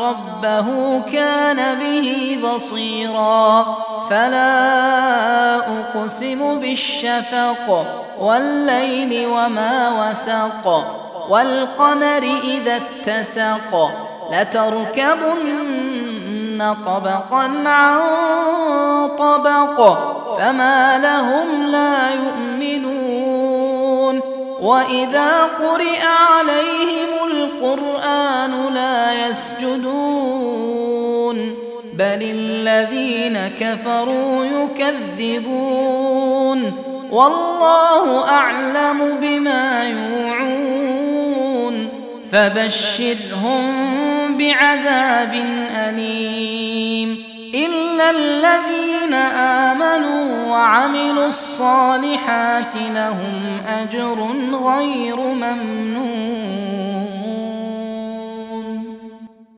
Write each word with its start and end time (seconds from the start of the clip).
ربه 0.00 1.00
كان 1.12 1.78
به 1.78 2.38
بصيرا. 2.44 3.66
فلا 4.10 5.56
أقسم 5.56 6.58
بالشفق 6.58 7.86
والليل 8.20 9.26
وما 9.26 10.08
وسق 10.10 10.64
والقمر 11.30 12.22
إذا 12.44 12.76
اتسق 12.76 13.90
لتركبن 14.32 15.56
طبقا 16.84 17.44
عن 17.66 17.98
طبق 19.18 19.98
فما 20.38 20.98
لهم 20.98 21.66
لا 21.66 22.10
يؤمنون. 22.10 23.28
وإذا 24.60 25.42
قرئ 25.42 26.02
عليهم 26.06 27.08
القرآن 27.30 28.17
لا 28.78 29.28
يسجدون 29.28 31.38
بل 31.92 32.22
الذين 32.22 33.50
كفروا 33.60 34.44
يكذبون. 34.44 36.60
والله 37.10 38.28
أعلم 38.28 39.18
بما 39.22 39.84
يوعون. 39.84 41.88
فبشرهم 42.32 43.62
بعذاب 44.38 45.34
أليم. 45.76 47.24
إلا 47.54 48.10
الذين 48.10 49.14
آمنوا 49.14 50.46
وعملوا 50.46 51.26
الصالحات 51.26 52.76
لهم 52.94 53.60
أجر 53.68 54.26
غير 54.52 55.16
ممنون. 55.16 56.37